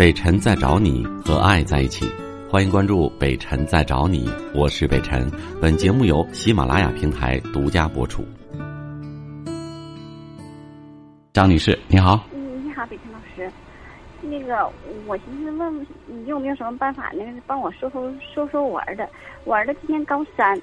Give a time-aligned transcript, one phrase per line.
[0.00, 2.06] 北辰在找你和爱在一起，
[2.48, 5.30] 欢迎关注北辰在找你，我是北辰。
[5.60, 8.24] 本节目由喜马拉雅平台独家播出。
[11.34, 12.18] 张女士，你好。
[12.32, 13.52] 嗯，你好，北辰老师。
[14.22, 14.72] 那个，
[15.06, 19.06] 我寻思问你有没有什么办法，那个帮我说说说说我儿子。
[19.44, 20.58] 我儿子今年高三，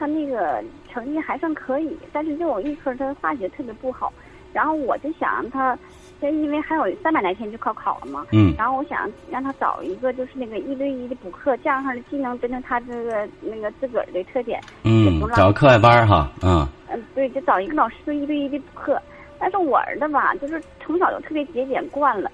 [0.00, 4.12] 他那个成绩还算可以，但是就有一科他化学特别不好。
[4.52, 5.78] 然后我就想让他，
[6.20, 8.26] 就因为还有三百来天就高考了嘛。
[8.32, 8.54] 嗯。
[8.58, 14.60] 然后我想让他找一个就是那个一对一的补课，这样式的既能针对他这个那个自个儿的特点。
[14.84, 16.66] 嗯，找个课外班哈，嗯。
[16.88, 19.00] 嗯，对，就找一个老师一对一的补课。
[19.38, 22.30] 但是我儿子吧，就是从小就特别节俭惯了，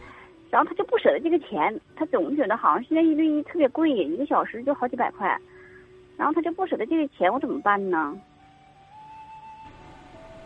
[0.50, 5.28] 然后他就不舍得这个钱，他总觉得好像现在一对一特别贵，一个小时就好几百块，
[6.16, 8.16] 然后他就不舍得这个钱，我怎么办呢？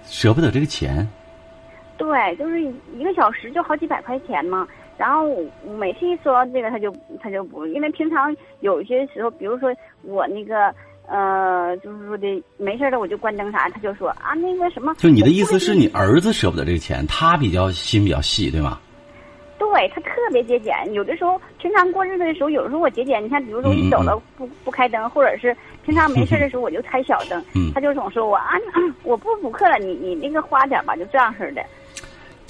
[0.03, 1.09] 舍不得这个钱。
[2.01, 2.61] 对，就是
[2.97, 5.29] 一个小时就好几百块钱嘛，然后
[5.79, 9.71] 每次一说到这个，他就他就不，因为平常有些时候，比如说
[10.03, 10.75] 我那个。
[11.13, 14.95] 呃，就是说的没事的，我就关灯啥，他就说啊，那个什么。
[14.95, 18.79] 就你的意思是你儿子舍不得这个钱，他比较心比较细，对吗？
[19.59, 28.51] 对他特别节俭，有的时候平常过日子的时候，有的时候我节俭，你看，比如说一走了不不开灯，或者是平常没事的时候我就开小灯，他就总说我啊，
[29.03, 31.61] 我不补课了，你你那个花点吧，就这样式的。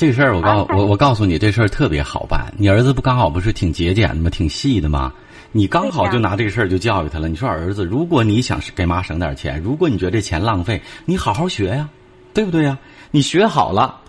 [0.00, 2.50] 这个事儿我告我我告诉你，这事儿特别好办。
[2.56, 4.30] 你儿子不刚好不是挺节俭的吗？
[4.30, 5.12] 挺细的吗？
[5.52, 7.28] 你刚好就拿这个事儿就教育他了。
[7.28, 11.86] 你说儿子，如果你想给妈省点钱，如果你觉得这钱浪费，你好好学呀，
[12.32, 12.78] 对不对呀？
[13.10, 14.00] 你学好了，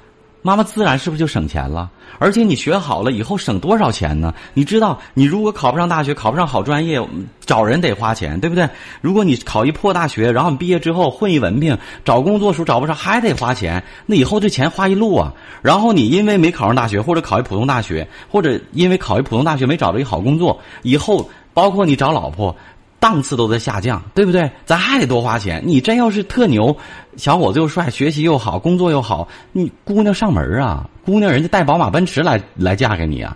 [0.41, 1.89] 妈妈自然是不是就省钱了？
[2.17, 4.33] 而且你学好了以后省多少钱呢？
[4.53, 6.99] 你知道，你如果考不上大学，考不上好专业，
[7.45, 8.67] 找人得花钱，对不对？
[9.01, 13.81] 如果你考一破大学，然后你毕业之后混一文凭，找工作时候找不上，还得花钱。
[14.05, 15.31] 那以后这钱花一路啊。
[15.61, 22.55] 然后你因为没考上大学，或者考一普通大学，或者因为考一普通大学没找着一好工作，以后包括你找老婆。
[23.01, 24.49] 档次都在下降，对不对？
[24.63, 25.61] 咱还得多花钱。
[25.65, 26.77] 你真要是特牛，
[27.17, 30.87] 小伙子又帅，学习又好，工作又好，你姑娘上门啊！
[31.03, 33.35] 姑娘人家带宝马奔驰来来嫁给你啊！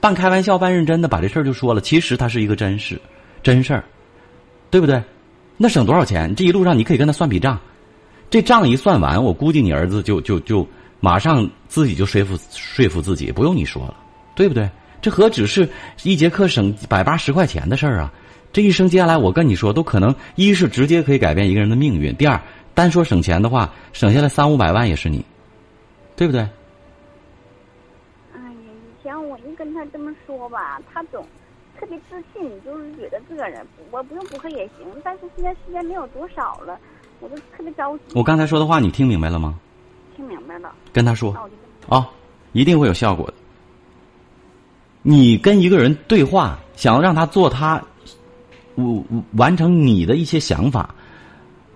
[0.00, 3.00] 半开玩笑半认真的把这事儿就说了，其实它是一个真事，
[3.42, 3.82] 真事儿，
[4.70, 5.02] 对不对？
[5.56, 6.34] 那省多少钱？
[6.34, 7.58] 这一路上你可以跟他算笔账，
[8.28, 10.68] 这账一算完，我估计你儿子就就就
[11.00, 13.96] 马上自己就说服说服自己，不用你说了，
[14.34, 14.68] 对不对？
[15.00, 15.68] 这何止是
[16.02, 18.12] 一节课省百八十块钱的事儿啊！
[18.52, 22.40] 这一生接下来，我跟你说，都可能一是直接可以改变一个人的命运；第二，
[22.74, 25.24] 单说省钱的话，省下来三五百万也是你，
[26.16, 26.40] 对不对？
[26.40, 31.24] 哎呀，以前我一跟他这么说吧，他总
[31.78, 34.86] 特别自信，就是觉得自个儿我不用补课也行。
[35.04, 36.78] 但是现在时间没有多少了，
[37.20, 38.04] 我就特别着急。
[38.14, 39.54] 我刚才说的话，你听明白了吗？
[40.16, 40.72] 听明白了。
[40.92, 41.32] 跟他说
[41.88, 42.08] 啊，
[42.52, 43.34] 一定会有效果的。
[45.10, 47.82] 你跟一个人对话，想要让他做他。
[48.74, 49.02] 我
[49.36, 50.94] 完成你的一些想法，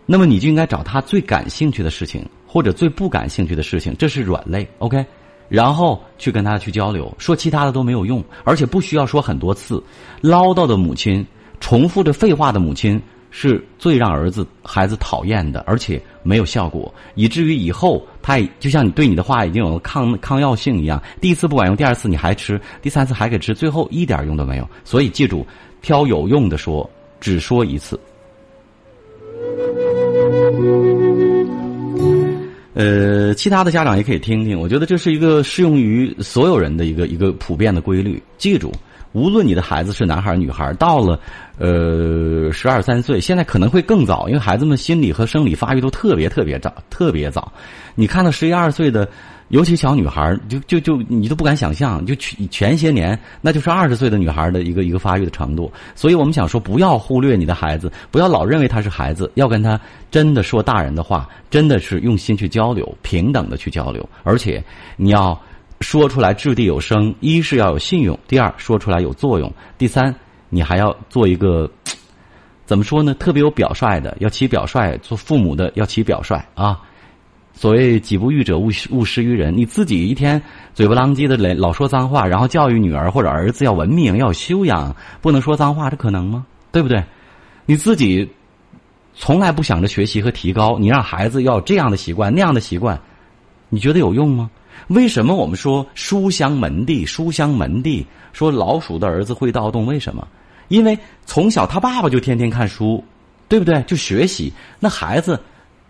[0.05, 5.03] 那么你就应该找他最感兴趣的事情，或者最不感兴趣的事情，这是软肋，OK？
[5.49, 9.83] 然后去跟他去交流，说其他的都没有用，而且不需要说很多次。
[10.21, 11.27] 唠叨的母亲，
[11.59, 13.01] 重复着废话的母亲，
[13.33, 24.69] 是最让儿子孩子讨厌的，而且没有效果，以至于以后他就像你对你的话已经有了抗抗药性一样，第一次不管用，第二次你还吃，第三次还给吃，最后一点用都没有。
[24.85, 25.45] 所以记住。
[25.85, 26.89] 挑有用的说，
[27.21, 27.99] 只说一次。
[32.75, 34.57] 呃，其他的家长也可以听听。
[34.57, 38.23] 我觉得这是一个适用于所有人的一个一个普遍的规律。
[38.39, 38.73] 记住，
[39.13, 41.19] 无论你的孩子是男孩女孩，到了
[41.59, 47.53] 呃十二三岁，现在可能会更早，因为孩子们心理和生理发育都特别特别早，特别早。
[47.95, 49.09] 你看到十一二岁的。
[49.49, 55.71] 尤其小女孩就就就你都不敢想象，就前前些年，那就是二十岁的女孩的一个一个发育的程度。
[55.95, 59.79] 所以我们想说，不要忽略你的孩子，不要老认为他是孩子，要跟他
[60.11, 64.65] 真的说大人的话，真的是用心去交流，平等的去交流，而且
[64.97, 65.39] 你要
[65.83, 67.15] 说出来掷地有声。
[67.21, 70.15] 一是要有信用，第二说出来有作用，第三
[70.49, 71.71] 你还要做一个
[72.65, 73.13] 怎么说呢？
[73.15, 76.81] 特别有表率的，要起表率，做父母的要起表率啊。
[77.55, 80.41] 所谓己不欲者勿勿施于人，你自己一天
[80.73, 86.47] 嘴巴啷叽的老老说脏话，然后教育女儿或者儿子要文明要有修养，不能说脏话，这可能吗？
[86.71, 87.05] 对不对？
[87.67, 88.27] 你自己
[89.15, 92.99] 从来不想着学习和提高，你让孩子要这样的习惯那样的习惯，
[93.69, 94.51] 你觉得有用吗？
[94.89, 97.07] 为什么我们说书香门第？
[97.07, 100.27] 书香门第说老鼠的儿子会盗洞，为什么？
[100.69, 103.03] 因为从小他爸爸就天天看书，
[103.49, 103.83] 对不对？
[103.83, 105.39] 就学习，那孩子。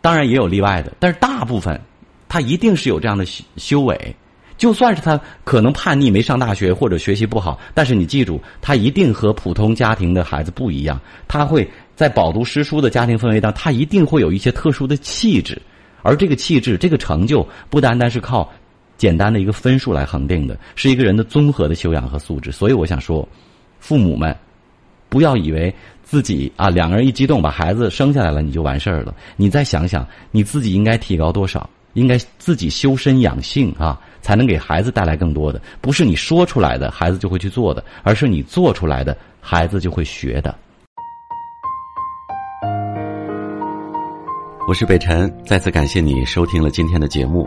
[0.00, 1.80] 当然也有例外的，但是大部分，
[2.28, 4.16] 他一定是有这样的修修为，
[4.58, 11.00] 就算是他可能叛逆、没上大学或者学习不好，但是你记住，他一定和普通家庭的孩子不一样。
[11.28, 15.62] 他会在饱读诗书的家庭氛围当中，他一定会有一些特殊的气质，
[16.02, 18.52] 而这个气质、这个成就，不单单是靠
[18.96, 22.52] 简单的一个分数来恒定的，是一个人的综合的修养和素质。
[22.52, 23.28] 所以我想说，
[23.80, 24.36] 父母们
[25.08, 31.68] 不要以为自己啊两个人一激动把孩子生下来了你就完事儿了，你再想想你自己应该提高多少。
[31.94, 35.60] 应该自己修身养性啊，才能给孩子带来更多的。
[35.82, 40.56] 不是你说出来的孩子就会去做的，而是你做出来的孩子就会学的。
[44.66, 47.46] 我是北辰，再次感谢你收听了今天的节目，